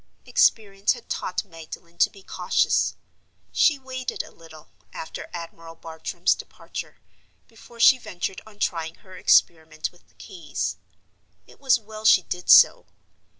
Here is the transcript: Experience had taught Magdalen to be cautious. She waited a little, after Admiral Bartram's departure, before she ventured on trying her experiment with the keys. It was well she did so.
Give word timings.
Experience 0.25 0.93
had 0.93 1.09
taught 1.09 1.45
Magdalen 1.45 1.99
to 1.99 2.09
be 2.09 2.23
cautious. 2.23 2.95
She 3.51 3.77
waited 3.77 4.23
a 4.23 4.31
little, 4.31 4.69
after 4.91 5.29
Admiral 5.31 5.75
Bartram's 5.75 6.33
departure, 6.33 6.97
before 7.47 7.79
she 7.79 7.99
ventured 7.99 8.41
on 8.47 8.57
trying 8.57 8.95
her 8.95 9.15
experiment 9.15 9.91
with 9.91 10.07
the 10.07 10.15
keys. 10.15 10.77
It 11.45 11.59
was 11.59 11.79
well 11.79 12.03
she 12.05 12.23
did 12.23 12.49
so. 12.49 12.87